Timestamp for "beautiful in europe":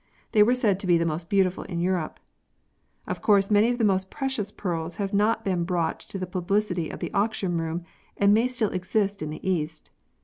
1.29-2.19